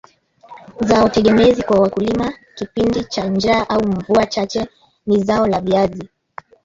zao 0.79 1.09
tegemezi 1.09 1.63
kwa 1.63 1.79
wakulima 1.79 2.33
kipindi 2.55 3.03
cha 3.03 3.25
njaa 3.29 3.65
au 3.69 3.87
mvua 3.87 4.25
chache 4.25 4.67
ni 5.05 5.23
zao 5.23 5.47
la 5.47 5.61
viazi 5.61 6.09